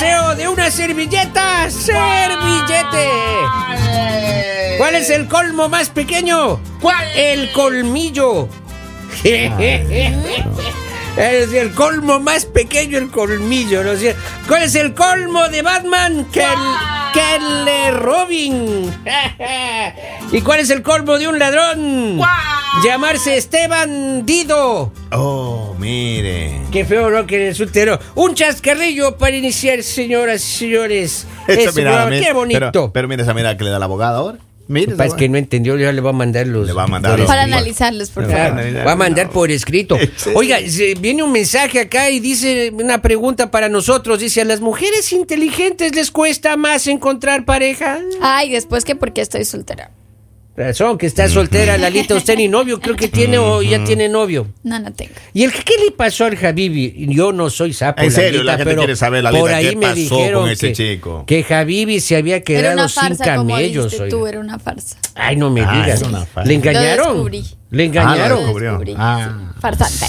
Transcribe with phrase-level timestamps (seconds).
[0.00, 1.70] deseo de una servilleta?
[1.70, 3.06] ¡Servillete!
[4.78, 6.58] ¿Cuál es el colmo más pequeño?
[6.80, 7.06] ¿Cuál?
[7.14, 8.48] El colmillo.
[11.16, 14.22] Es el colmo más pequeño, el colmillo, ¿no es cierto?
[14.46, 16.24] ¿Cuál es el colmo de Batman?
[16.32, 18.96] Que el, Robin.
[20.32, 22.16] ¿Y cuál es el colmo de un ladrón?
[22.16, 22.59] ¡Guau!
[22.84, 24.92] Llamarse Esteban Dido.
[25.12, 26.60] Oh, mire.
[26.72, 27.26] Qué feo, ¿no?
[27.26, 27.98] Que es soltero.
[28.14, 31.26] Un chascarrillo para iniciar, señoras y señores.
[31.48, 32.06] Mirada, programa.
[32.10, 32.58] mire, Qué bonito.
[32.72, 34.38] Pero, pero mira esa mirada que le da el abogado ahora.
[34.68, 34.94] Mire.
[35.04, 36.64] Es que no entendió, ya le va a mandar los.
[36.64, 38.38] Le va a mandar los- Para analizarlos, por favor.
[38.38, 39.32] Analizar, va a mandar no.
[39.32, 39.98] por escrito.
[40.34, 40.58] Oiga,
[41.00, 44.20] viene un mensaje acá y dice una pregunta para nosotros.
[44.20, 47.98] Dice, ¿a las mujeres inteligentes les cuesta más encontrar pareja?
[48.22, 49.90] Ay, después que porque estoy soltera.
[50.60, 52.14] Razón, que está soltera, Lalita.
[52.14, 54.46] Usted ni novio, creo que tiene o ya tiene novio.
[54.62, 55.12] No, no tengo.
[55.32, 57.06] ¿Y el qué le pasó al Habibi?
[57.14, 59.70] Yo no soy sapo, En serio, Lalita, la gente pero quiere saber, Lalita, por ahí
[59.70, 61.24] ¿qué me pasó dijeron con ese que, chico?
[61.26, 63.84] que Habibi se había Era quedado una sin farsa, como camellos.
[63.84, 64.16] dijiste oiga.
[64.18, 64.96] tú, era una farsa.
[65.14, 66.00] Ay, no me Ah, digas.
[66.00, 66.46] era una farsa.
[66.48, 67.06] ¿Le engañaron?
[67.06, 67.44] Lo descubrí.
[67.70, 68.30] ¿Le Ah, engañaron?
[68.30, 68.70] lo descubrió.
[68.72, 69.38] Descubrí, Ah.
[69.54, 69.60] sí.
[69.60, 70.06] Farsante.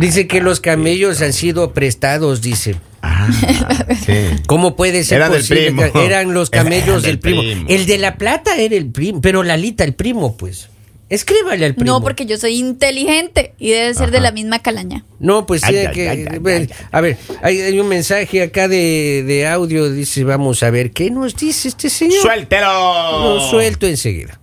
[0.00, 2.76] Dice que los camellos han sido prestados, dice.
[3.02, 3.28] Ah,
[4.06, 4.12] sí.
[4.46, 5.72] ¿Cómo puede ser Eran del posible?
[5.72, 5.92] primo.
[5.92, 7.42] que Eran los camellos del del primo.
[7.42, 7.66] primo.
[7.68, 10.68] El de la plata era el primo, pero Lalita, el primo, pues.
[11.08, 11.92] Escríbale al primo.
[11.92, 15.04] No, porque yo soy inteligente y debe ser de la misma calaña.
[15.20, 16.08] No, pues sí, Ay, que.
[16.08, 16.86] ay, ay, bueno, ay, ay.
[16.90, 19.90] A ver, hay, hay un mensaje acá de, de audio.
[19.90, 22.22] Dice, vamos a ver, ¿qué nos dice este señor?
[22.22, 23.34] ¡Suéltelo!
[23.34, 24.40] Lo suelto enseguida.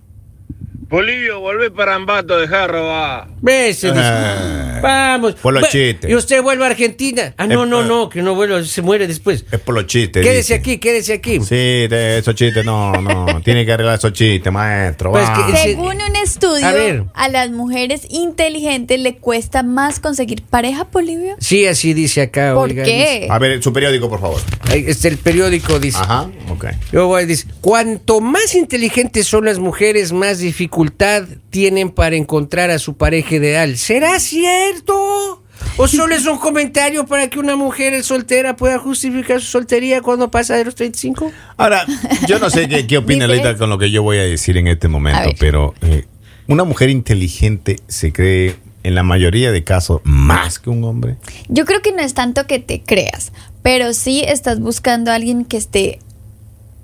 [0.90, 3.28] Bolivio, volvé para Ambato, dejar robar.
[3.40, 4.80] Ves, Ah.
[4.82, 5.34] Vamos.
[5.34, 6.10] Por los chistes.
[6.10, 7.32] Y usted vuelve a Argentina.
[7.36, 7.86] Ah, no, Eh, no, eh.
[7.86, 9.44] no, que no vuelva, se muere después.
[9.52, 10.22] Es por los chistes.
[10.24, 10.54] Quédese dice.
[10.54, 11.38] aquí, quédese aquí.
[11.40, 13.40] Sí, de esos chistes no, no.
[13.42, 15.12] Tiene que arreglar esos chistes, maestro.
[15.12, 15.46] Pues va.
[15.46, 16.00] que- Según
[16.32, 17.04] estudio, A ver.
[17.14, 21.36] a, las mujeres inteligentes le cuesta más conseguir pareja, Bolivia.
[21.38, 22.54] Sí, así dice acá.
[22.54, 23.26] ¿Por oiga, qué?
[23.30, 24.40] A ver, su periódico, por favor.
[24.72, 24.90] dice.
[24.90, 25.98] Está el periódico, dice.
[26.00, 26.66] Ajá, ok.
[26.92, 32.70] Yo voy a decir, cuanto más inteligentes son las mujeres, más dificultad tienen para encontrar
[32.70, 33.76] a su pareja ideal.
[33.76, 35.42] ¿Será cierto?
[35.76, 40.30] ¿O solo es un comentario para que una mujer soltera pueda justificar su soltería cuando
[40.30, 41.32] pasa de los 35?
[41.56, 41.84] Ahora,
[42.26, 44.56] yo no sé qué, qué opina Dice Leita con lo que yo voy a decir
[44.56, 46.04] en este momento, pero eh,
[46.50, 51.16] una mujer inteligente se cree en la mayoría de casos más que un hombre.
[51.48, 55.44] Yo creo que no es tanto que te creas, pero sí estás buscando a alguien
[55.44, 55.98] que esté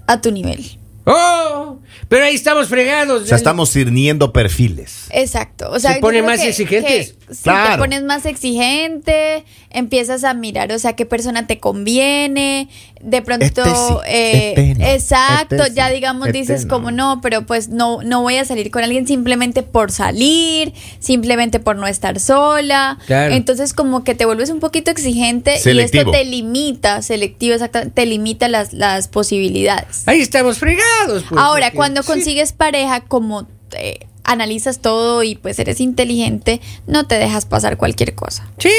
[0.06, 0.78] a tu nivel.
[1.08, 1.78] ¡Oh!
[2.08, 3.22] Pero ahí estamos fregados.
[3.22, 5.06] O sea, estamos sirniendo perfiles.
[5.10, 5.70] Exacto.
[5.70, 7.12] O sea, Se ponen más que- exigentes.
[7.28, 7.72] que Claro.
[7.74, 12.68] te pones más exigente, empiezas a mirar, o sea, qué persona te conviene.
[13.08, 16.70] De pronto, Este sí, eh, este no, exacto, este ya digamos, dices no.
[16.74, 21.60] como no, pero pues no, no voy a salir con alguien simplemente por salir, simplemente
[21.60, 22.98] por no estar sola.
[23.06, 23.32] Claro.
[23.34, 28.06] Entonces, como que te vuelves un poquito exigente y esto te limita, selectivo, exactamente, te
[28.06, 30.02] limita las, las posibilidades.
[30.08, 31.24] Ahí estamos fregados.
[31.28, 32.08] pues, Ahora, porque- cuando sí.
[32.08, 33.46] consigues pareja, como
[33.78, 38.48] eh, analizas todo y pues eres inteligente, no te dejas pasar cualquier cosa.
[38.58, 38.70] Sí,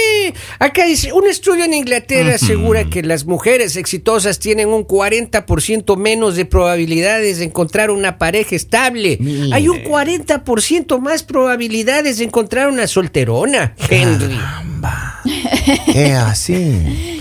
[0.59, 6.35] acá dice, un estudio en Inglaterra asegura que las mujeres exitosas tienen un 40% menos
[6.35, 9.19] de probabilidades de encontrar una pareja estable.
[9.53, 14.37] Hay un 40% más probabilidades de encontrar una solterona, Henry.
[15.87, 17.16] Es así.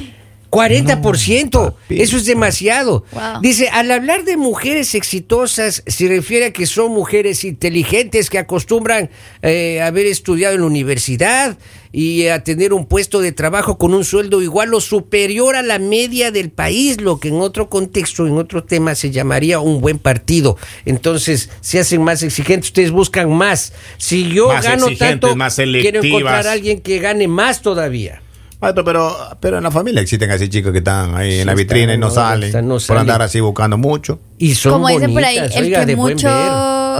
[0.50, 1.50] 40%.
[1.50, 2.00] papi.
[2.00, 3.04] Eso es demasiado.
[3.12, 3.40] Wow.
[3.42, 9.10] Dice, al hablar de mujeres exitosas, se refiere a que son mujeres inteligentes que acostumbran
[9.42, 11.56] eh, haber estudiado en la universidad
[11.92, 15.78] y a tener un puesto de trabajo con un sueldo igual o superior a la
[15.78, 19.98] media del país, lo que en otro contexto, en otro tema, se llamaría un buen
[19.98, 20.58] partido.
[20.84, 23.72] Entonces, se hacen más exigentes, ustedes buscan más.
[23.96, 28.22] Si yo Más gano tanto, más quiero encontrar a alguien que gane más todavía.
[28.60, 31.54] Maestro, pero, pero en la familia existen así chicos que están ahí Sí, en la
[31.54, 32.44] vitrina y no salen.
[32.48, 33.00] están, no por salen.
[33.02, 34.18] andar así buscando mucho.
[34.38, 35.96] Y son Como dicen por ahí, bonitas, el oiga, que ver.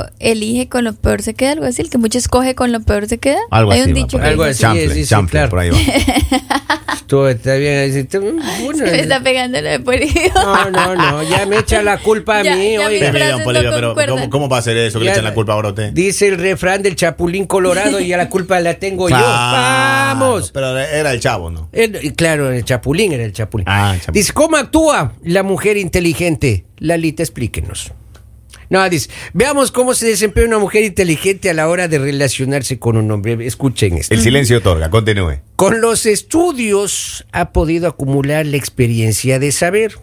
[0.05, 2.81] Mucho elige con lo peor se queda, algo así, el que mucho escoge con lo
[2.81, 3.39] peor se queda.
[3.51, 3.89] Algo Hay así.
[3.91, 4.25] un dicho que.
[4.27, 4.65] Algo así.
[4.77, 5.51] es, sí, sí, Chanfle, claro.
[5.51, 5.79] por ahí va.
[7.07, 7.93] Todo está bien.
[7.93, 9.79] dice, "Mm, bueno, Se me está pegando lo de
[10.35, 13.13] no, no, no, ya me echa la culpa a Ya, mí, ya oiga.
[13.13, 14.15] no pero.
[14.15, 14.99] ¿cómo, ¿cómo va a ser eso?
[14.99, 15.93] Que le Ya- echan la culpa ahora a usted.
[15.93, 19.17] Dice el refrán del chapulín colorado y a la culpa la tengo yo.
[19.17, 20.51] ¡Vamos!
[20.53, 21.69] Pero era el chavo, ¿no?
[21.73, 23.67] El- claro, el chapulín era el chapulín.
[23.69, 24.21] Ah, el chapulín.
[24.21, 26.65] Dice, ¿cómo actúa la mujer inteligente?
[26.79, 27.93] Lalita, explíquenos.
[28.69, 32.97] No, dice, veamos cómo se desempeña una mujer inteligente a la hora de relacionarse con
[32.97, 33.47] un hombre.
[33.47, 34.13] Escuchen esto.
[34.15, 35.41] El silencio otorga, continúe.
[35.57, 39.99] Con los estudios ha podido acumular la experiencia de saber,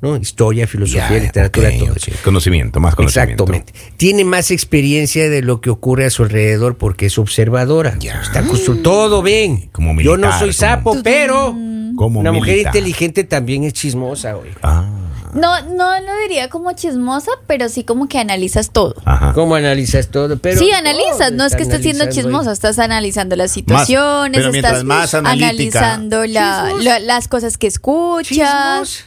[0.00, 0.16] ¿no?
[0.16, 2.10] Historia, filosofía, literatura, todo eso.
[2.22, 3.44] Conocimiento, más conocimiento.
[3.44, 3.72] Exactamente.
[3.96, 7.96] Tiene más experiencia de lo que ocurre a su alrededor porque es observadora.
[7.98, 8.20] Ya.
[8.20, 9.68] Está acostum- todo bien.
[9.72, 11.56] Como Yo no militar, soy como- sapo, pero
[11.96, 12.74] Como Una mujer militar.
[12.74, 14.56] inteligente también es chismosa, oiga.
[14.62, 14.93] Ah,
[15.34, 18.94] No, no lo diría como chismosa, pero sí como que analizas todo.
[19.04, 19.32] ajá.
[19.34, 20.38] ¿Cómo analizas todo?
[20.38, 24.52] Pero sí, analizas, todo no es que estés siendo chismosa, estás analizando las situaciones, pero
[24.52, 29.04] mientras estás más analítica- analizando la- las cosas que escuchas.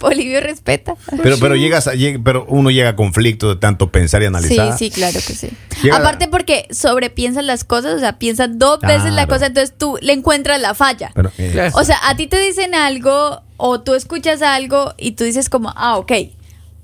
[0.00, 0.94] Bolivio respeta.
[1.22, 1.92] Pero, pero llegas a,
[2.24, 4.78] pero uno llega a conflicto de tanto pensar y Sí, analizar.
[4.78, 5.50] sí, claro que sí.
[5.82, 9.98] Llega- Aparte porque sobrepiensas las cosas, o sea, piensas dos veces la cosa, entonces tú
[10.00, 11.10] le encuentras la falla.
[11.14, 11.70] Pero, eh.
[11.74, 15.74] O sea, a ti te dicen algo o tú escuchas algo y tú dices como,
[15.76, 16.12] ah, ok.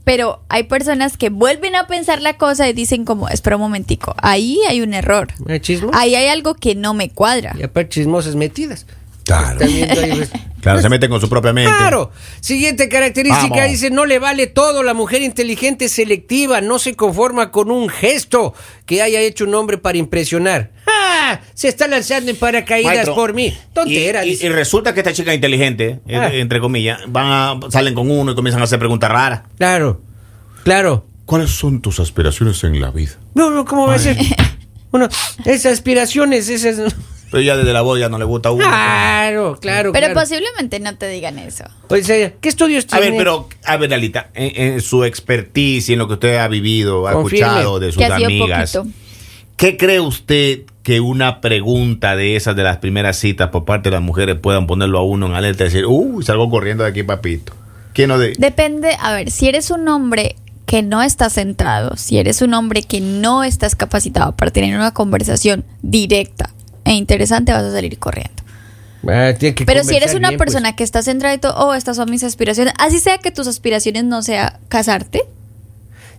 [0.04, 4.14] Pero hay personas que vuelven a pensar la cosa y dicen como, espera un momentico,
[4.18, 5.28] ahí hay un error.
[5.48, 5.92] ¿Eh, chismos?
[5.94, 7.56] Ahí hay algo que no me cuadra.
[7.58, 8.84] Y aparte chismosas metidas.
[9.24, 9.64] Claro.
[9.64, 10.28] Ahí.
[10.64, 11.70] Claro, se meten con su propia mente.
[11.76, 12.10] Claro.
[12.40, 13.70] Siguiente característica Vamos.
[13.70, 14.82] dice, no le vale todo.
[14.82, 18.54] La mujer inteligente es selectiva, no se conforma con un gesto
[18.86, 20.70] que haya hecho un hombre para impresionar.
[21.32, 21.40] ¡Ah!
[21.54, 23.56] Se está lanzando en paracaídas Maestro, por mí.
[23.72, 24.24] Tontera.
[24.24, 26.30] Y, y- y resulta que esta chica inteligente, eh, Ah.
[26.32, 29.42] entre comillas, van a- salen con uno y comienzan a hacer preguntas raras.
[29.58, 30.00] Claro,
[30.64, 31.06] claro.
[31.24, 33.12] ¿Cuáles son tus aspiraciones en la vida?
[33.34, 34.16] No, no, ¿cómo va a ser?
[34.90, 35.08] Bueno,
[35.44, 36.94] esas aspiraciones, esas...
[37.30, 38.64] Pero ya desde la voz ya no le gusta a uno.
[38.64, 40.20] Claro, claro, Pero claro.
[40.20, 41.64] posiblemente no te digan eso.
[41.88, 43.10] Pues, eh, ¿qué estudios A tiene?
[43.10, 47.08] ver, pero, a ver, Alita, en, en su expertise, en lo que usted ha vivido,
[47.08, 47.44] ha Confirme.
[47.46, 48.94] escuchado de sus Que ha sido amigas, poquito.
[49.56, 53.96] ¿Qué cree usted que una pregunta de esas de las primeras citas por parte de
[53.96, 57.02] las mujeres puedan ponerlo a uno en alerta y decir, uy, salgo corriendo de aquí,
[57.02, 57.54] papito?
[57.94, 58.34] ¿Quién no de...?
[58.38, 60.36] Depende, a ver, si eres un hombre
[60.66, 64.92] que no está centrado, si eres un hombre que no estás capacitado para tener una
[64.92, 66.50] conversación directa
[66.84, 68.42] e interesante, vas a salir corriendo.
[69.06, 69.32] Ah,
[69.66, 70.46] Pero si eres una bien, pues.
[70.46, 73.46] persona que está centrada y todo, oh, estas son mis aspiraciones, así sea que tus
[73.46, 75.22] aspiraciones no sea casarte,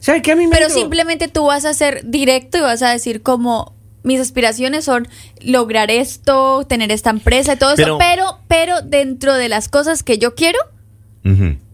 [0.05, 2.91] ¿Sabe qué a mí me pero simplemente tú vas a ser directo y vas a
[2.91, 3.73] decir como
[4.03, 5.07] mis aspiraciones son
[5.41, 10.03] lograr esto, tener esta empresa y todo Pero- eso, pero pero dentro de las cosas
[10.03, 10.59] que yo quiero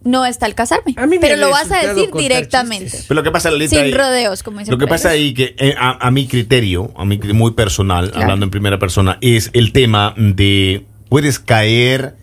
[0.04, 0.94] no está el casarme.
[0.98, 2.86] A mí me pero lo vas a decir directamente.
[2.86, 3.06] chistes.
[3.10, 5.34] Pero lo que pasa, Alita, Sin ahí- rodeos, como dicen Lo que pasa ahí.
[5.34, 8.24] que eh, a, a mi criterio, a mi muy personal, Claro.
[8.24, 12.16] hablando en primera persona, es el tema de puedes caer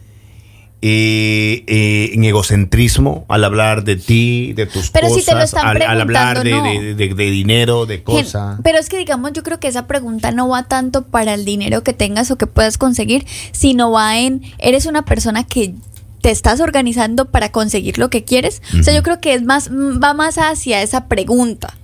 [0.81, 5.43] eh, eh, en egocentrismo al hablar de ti, de tus Pero si cosas, te lo
[5.43, 8.59] están al, al hablar de, de- de- de dinero, de cosas.
[8.63, 11.83] Pero es que digamos, yo creo que esa pregunta no va tanto para el dinero
[11.83, 15.75] que tengas o que puedas conseguir, sino va en, eres una persona que
[16.21, 18.61] te estás organizando para conseguir lo que quieres.
[18.79, 21.75] O sea, yo creo que es más, va más hacia esa pregunta.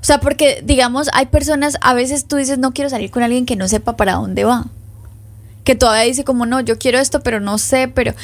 [0.00, 3.44] O sea, porque digamos, hay personas, a veces tú dices, no quiero salir con alguien
[3.46, 4.66] que no sepa para dónde va.
[5.66, 8.14] Que todavía dice como, no, yo quiero esto, pero no sé, pero...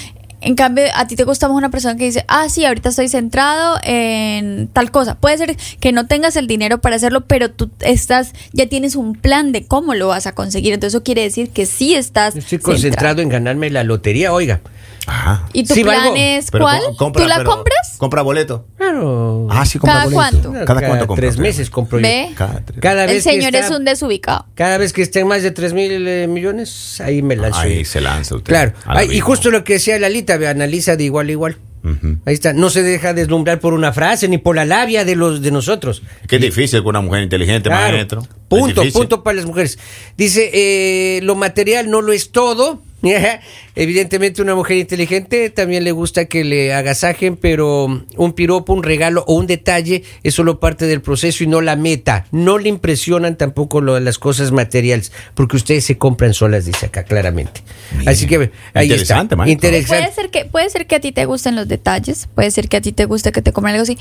[0.44, 3.08] En cambio, a ti te gusta más una persona que dice, ah, sí, ahorita estoy
[3.08, 5.14] centrado en tal cosa.
[5.14, 9.14] Puede ser que no tengas el dinero para hacerlo, pero tú estás, ya tienes un
[9.14, 10.72] plan de cómo lo vas a conseguir.
[10.72, 14.60] Entonces eso quiere decir que sí estás Estoy concentrado en ganarme la lotería, oiga.
[15.06, 15.46] Ajá.
[15.52, 16.14] ¿Y tu Sí, plan valgo.
[16.16, 16.80] es Pero cuál?
[16.80, 17.94] co- compra- ¿Tú la pero compras?
[17.98, 18.66] ¿Compra boleto?
[18.76, 19.46] Claro.
[19.50, 20.16] Ah, sí, compra ¿Cada boleto.
[20.52, 20.64] cuánto?
[20.66, 21.22] ¿Cada cuánto compra?
[21.28, 22.02] tres meses compro yo.
[22.06, 22.30] Ve.
[22.36, 22.80] Cada tres.
[22.80, 24.46] Cada El vez que señor está- es un desubicado.
[24.54, 27.60] Cada vez que estén más de 3 mil eh, millones, ahí me lanzo.
[27.60, 28.48] Ahí se lanza usted.
[28.52, 28.72] Claro.
[28.84, 29.26] al Ay, y abismo.
[29.26, 31.56] justo lo que decía Lalita, ve, analiza de igual a igual.
[31.84, 32.18] Ujú.
[32.26, 32.52] Ahí está.
[32.52, 36.02] No se deja deslumbrar por una frase ni por la labia de los de nosotros.
[36.28, 37.94] Qué difícil con una mujer inteligente, Claro.
[37.96, 38.20] maestro.
[38.20, 39.00] Es Punto, difícil.
[39.00, 39.78] punto para las mujeres.
[40.16, 42.82] Dice, eh, lo material no lo es todo.
[43.74, 49.24] Evidentemente una mujer inteligente también le gusta que le agasajen, pero un piropo, un regalo
[49.26, 52.26] o un detalle es solo parte del proceso y no la meta.
[52.30, 57.04] No le impresionan tampoco lo, las cosas materiales, porque ustedes se compran solas, dice acá
[57.04, 57.62] claramente.
[58.06, 59.48] Así que ahí Interesante, está.
[59.48, 60.02] Interesante.
[60.04, 62.76] Puede ser, que, puede ser que a ti te gusten los detalles, puede ser que
[62.76, 63.98] a ti te guste que te coman algo así,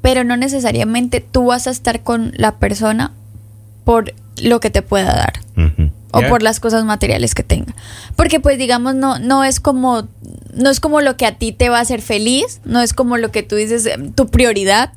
[0.00, 3.12] pero no necesariamente tú vas a estar con la persona
[3.84, 5.90] por lo que te pueda dar Ujú.
[6.14, 7.74] O por las cosas materiales que tenga.
[8.16, 10.08] Porque pues digamos no no es como
[10.54, 13.16] no es como lo que a ti te va a hacer feliz, no es como
[13.16, 14.92] lo que tú dices eh, tu prioridad,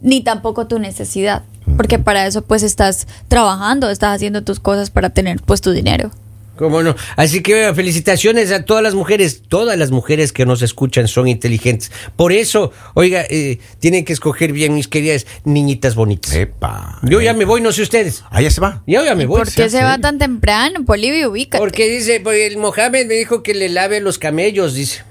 [0.00, 1.42] ni tampoco tu necesidad,
[1.76, 6.10] porque para eso pues estás trabajando, estás haciendo tus cosas para tener pues tu dinero.
[6.56, 6.94] ¿Cómo no?
[7.16, 9.42] Así que eh, felicitaciones a todas las mujeres.
[9.48, 11.90] Todas las mujeres que nos escuchan son inteligentes.
[12.14, 16.34] Por eso, oiga, eh, tienen que escoger bien, mis queridas niñitas bonitas.
[16.34, 16.98] Epa.
[17.02, 18.24] Yo ya me voy, no sé ustedes.
[18.30, 18.82] Ah, ya se va.
[18.86, 19.38] Yo ya me voy.
[19.38, 20.02] ¿Por qué se va serio?
[20.02, 21.28] tan temprano, Bolivia?
[21.28, 21.58] Ubícate.
[21.58, 25.02] Porque dice, pues, el Mohamed me dijo que le lave los camellos, dice.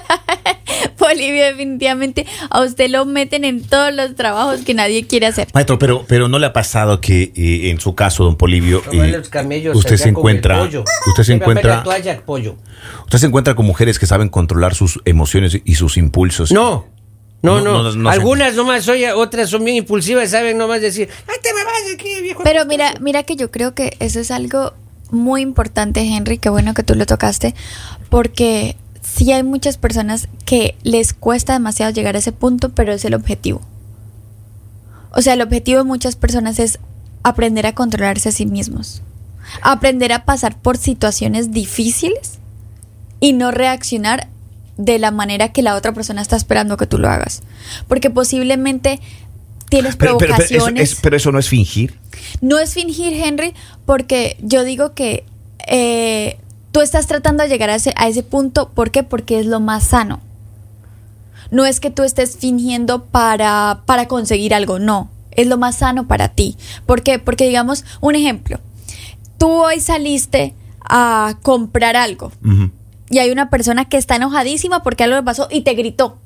[1.12, 5.49] Bolivia definitivamente a usted lo meten en todos los trabajos que nadie quiere hacer.
[5.52, 9.23] Maestro, pero, pero no le ha pasado que eh, en su caso, don Polivio, eh,
[9.31, 12.57] camellos usted se encuentra, usted se encuentra, toalla, pollo.
[13.04, 16.52] usted se encuentra con mujeres que saben controlar sus emociones y sus impulsos.
[16.52, 16.87] No.
[17.42, 18.09] No, No, no, no.
[18.09, 22.21] Algunas nomás, oye, otras son bien impulsivas, saben nomás decir, ¡ay, te me vas aquí,
[22.23, 22.40] viejo!
[22.45, 24.75] Pero mira, mira que yo creo que eso es algo
[25.11, 27.57] muy importante, Henry, qué bueno que tú lo tocaste,
[28.11, 33.04] porque sí hay muchas personas que les cuesta demasiado llegar a ese punto, pero es
[33.04, 33.61] el objetivo.
[35.12, 36.78] O sea, el objetivo de muchas personas es
[37.23, 39.02] aprender a controlarse a sí mismos,
[39.62, 42.38] aprender a pasar por situaciones difíciles
[43.21, 44.28] y no reaccionar
[44.78, 47.42] de la manera que la otra persona está esperando que tú lo hagas.
[47.88, 49.00] Porque posiblemente
[49.68, 50.92] tienes Pero, pero- pero eso, provocaciones.
[50.92, 51.99] es- pero eso no es fingir.
[52.40, 53.54] No es fingir, Henry,
[53.85, 55.25] porque yo digo que
[55.68, 56.38] eh,
[56.73, 58.71] tú estás tratando de llegar a ese, a ese punto.
[58.71, 59.02] ¿Por qué?
[59.02, 60.21] Porque es lo más sano.
[61.50, 65.11] No es que tú estés fingiendo para, para conseguir algo, no.
[65.31, 66.57] Es lo más sano para ti.
[66.87, 67.19] ¿Por qué?
[67.19, 68.59] Porque, digamos, un ejemplo.
[69.38, 72.33] Tú hoy saliste a comprar algo
[73.09, 76.19] y hay una persona que está enojadísima porque algo le pasó y te gritó.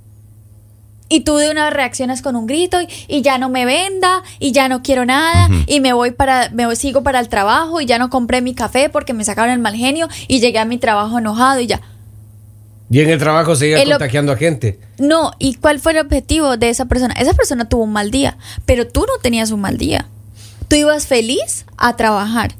[1.08, 4.22] Y tú de una vez reaccionas con un grito y, y ya no me venda
[4.40, 7.86] y ya no quiero nada y me voy para me sigo para el trabajo y
[7.86, 10.78] ya no compré mi café porque me sacaron el mal genio y llegué a mi
[10.78, 11.80] trabajo enojado y ya.
[12.90, 14.78] Y en el trabajo seguía El contagiando a gente.
[14.98, 17.14] No, ¿y cuál fue el objetivo de esa persona?
[17.14, 20.06] Esa persona tuvo un mal día, pero tú no tenías un mal día.
[20.68, 22.54] Tú ibas feliz a trabajar.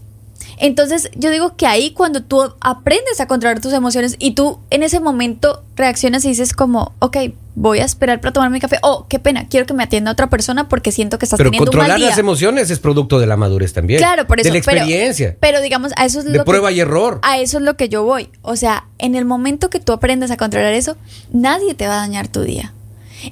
[0.59, 4.83] Entonces, yo digo que ahí cuando tú aprendes a controlar tus emociones y tú en
[4.83, 7.17] ese momento reaccionas y dices como, ok,
[7.55, 8.79] voy a esperar para tomar mi café.
[8.83, 11.71] Oh, qué pena, quiero que me atienda otra persona porque siento que estás Pero teniendo
[11.71, 12.11] un mal controlar día.
[12.11, 13.99] las emociones es producto de la madurez también.
[13.99, 14.49] Claro, por eso.
[14.49, 15.37] De la experiencia.
[15.41, 17.19] Pero, digamos, a eso es de lo prueba que, y error.
[17.23, 18.29] A eso es lo que yo voy.
[18.43, 20.97] O sea, en el momento que tú aprendas a controlar eso,
[21.33, 22.73] nadie te va a dañar tu día.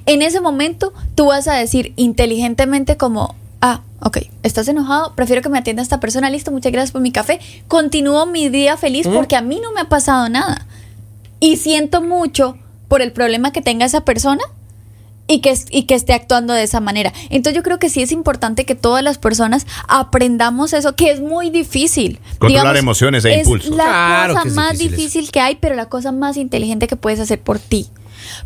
[0.05, 3.35] En ese momento, tú vas a decir inteligentemente como,
[4.01, 7.39] ok, estás enojado, prefiero que me atienda esta persona, listo, muchas gracias por mi café.
[7.67, 10.65] Continúo mi día feliz porque a mí no me ha pasado nada.
[11.39, 14.43] Y siento mucho por el problema que tenga esa persona
[15.27, 17.11] y que, es- y que esté actuando de esa manera.
[17.29, 21.19] Entonces yo creo que sí es importante que todas las personas aprendamos eso, que es
[21.19, 22.19] muy difícil.
[22.37, 23.75] Controlar emociones e es impulsos.
[23.75, 26.87] la Claro cosa que es más difícil difícil que hay, pero la cosa más inteligente
[26.87, 27.87] que puedes hacer por ti.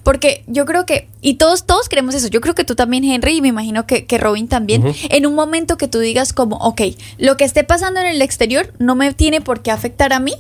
[0.03, 3.38] Porque yo creo que, y todos, todos queremos eso, yo creo que tú también, Henry,
[3.38, 6.81] y me imagino que, que Robin también, en un momento que tú digas como, ok,
[7.17, 10.36] lo que esté pasando en el exterior no me tiene por qué afectar a mí,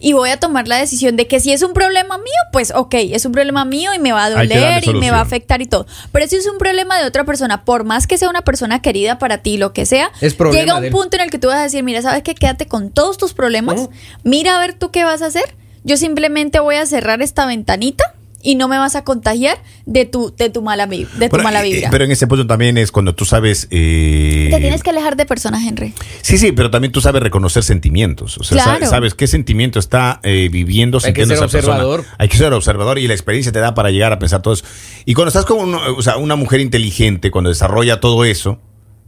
[0.00, 2.94] y voy a tomar la decisión de que si es un problema mío, pues ok,
[2.94, 5.66] es un problema mío y me va a doler y me va a afectar y
[5.66, 5.86] todo.
[6.10, 9.18] Pero si es un problema de otra persona, por más que sea una persona querida
[9.18, 11.62] para ti, lo que sea, Es llega un punto en el que tú vas a
[11.62, 12.34] decir, mira, ¿sabes qué?
[12.34, 13.90] Quédate con todos tus problemas,
[14.24, 15.54] mira a ver tú qué vas a hacer.
[15.84, 20.34] Yo simplemente voy a cerrar esta ventanita y no me vas a contagiar de tu,
[20.36, 21.90] de tu mala, vi- de tu Bueno, mala eh, vibra.
[21.90, 23.68] Pero en ese punto también es cuando tú sabes.
[23.70, 25.92] eh, Te tienes que alejar de personas, Henry.
[26.22, 28.38] Sí, sí, pero también tú sabes reconocer sentimientos.
[28.38, 28.86] O sea, Claro.
[28.86, 31.74] sabes qué sentimiento está eh, viviendo, Hay que ser esa persona.
[31.74, 32.04] observador.
[32.18, 34.64] Hay que ser observador y la experiencia te da para llegar a pensar todo eso.
[35.04, 38.58] Y cuando estás con uno- o sea, una mujer inteligente, cuando desarrolla todo eso,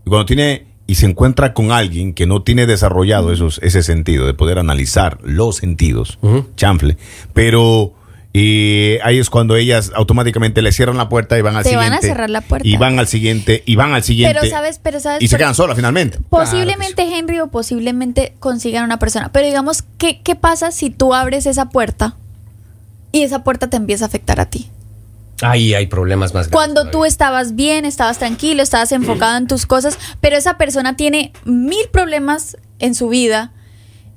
[0.05, 4.27] y cuando tiene y se encuentra con alguien que no tiene desarrollado esos, ese sentido
[4.27, 6.49] de poder analizar los sentidos, Ujú.
[6.57, 6.97] chanfle,
[7.33, 7.95] pero
[8.35, 11.85] y ahí es cuando ellas automáticamente le cierran la puerta y van al Te van
[11.93, 12.07] a siguiente.
[12.09, 12.67] cerrar la puerta.
[12.67, 14.39] Y van al siguiente, y van al siguiente.
[14.41, 15.23] Pero sabes, pero sabes.
[15.23, 16.19] y se quedan solas finalmente.
[16.31, 19.31] Posiblemente Henry o posiblemente consigan una persona.
[19.33, 22.17] Pero digamos, ¿qué, ¿qué pasa si tú abres esa puerta
[23.13, 24.71] y esa puerta te empieza a afectar a ti?
[25.43, 26.53] Ahí hay problemas más grandes.
[26.53, 31.33] Cuando tú estabas bien, estabas tranquilo, estabas enfocado en tus cosas, pero esa persona tiene
[31.45, 33.53] mil problemas en su vida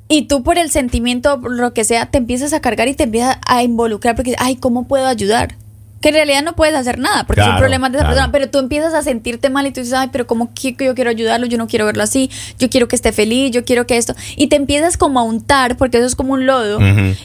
[0.08, 3.04] y tú por el sentimiento, por lo que sea, te empiezas a cargar y te
[3.04, 5.56] empiezas a involucrar porque, ay, ¿cómo puedo ayudar?
[6.02, 8.16] Que en realidad no puedes hacer nada porque son Claro, problemas de esa claro.
[8.16, 10.94] persona, pero tú empiezas a sentirte mal y tú dices, ay, pero como que yo
[10.94, 13.98] quiero ayudarlo, yo no quiero verlo así, yo quiero que esté feliz, yo quiero que
[13.98, 16.78] esto, y te empiezas como a untar porque eso es como un lodo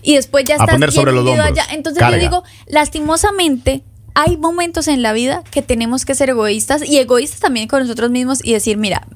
[0.03, 1.65] y después ya A estás poner bien sobre los allá.
[1.73, 2.17] Entonces Carga.
[2.17, 3.83] yo digo, lastimosamente,
[4.15, 8.11] hay momentos en la vida que tenemos que ser egoístas y egoístas también con nosotros
[8.11, 9.07] mismos y decir, mira,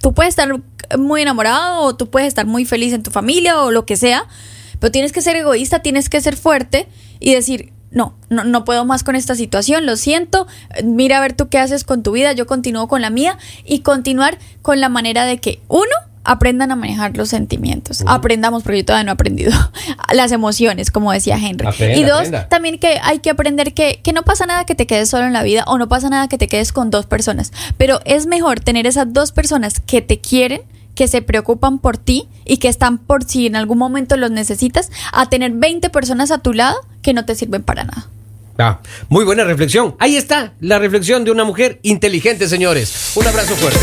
[0.00, 0.48] tú puedes estar
[0.98, 4.26] muy enamorado o tú puedes estar muy feliz en tu familia o lo que sea,
[4.78, 6.88] pero tienes que ser egoísta, tienes que ser fuerte
[7.20, 10.46] y decir, no, no, no puedo más con esta situación, lo siento,
[10.82, 13.80] mira a ver tú qué haces con tu vida, yo continúo con la mía y
[13.80, 15.84] continuar con la manera de que, uno,
[16.24, 19.52] aprendan a manejar los sentimientos, aprendamos, porque yo todavía no he aprendido,
[20.12, 21.66] las emociones, como decía Henry.
[21.66, 22.48] Aprenda, y dos, aprenda.
[22.48, 25.32] también que hay que aprender que, que no pasa nada que te quedes solo en
[25.32, 28.60] la vida o no pasa nada que te quedes con dos personas, pero es mejor
[28.60, 30.62] tener esas dos personas que te quieren,
[30.94, 34.90] que se preocupan por ti y que están por si en algún momento los necesitas,
[35.12, 38.08] a tener 20 personas a tu lado que no te sirven para nada.
[38.58, 39.96] Ah, muy buena reflexión.
[39.98, 43.12] Ahí está la reflexión de una mujer inteligente, señores.
[43.16, 43.80] Un abrazo fuerte.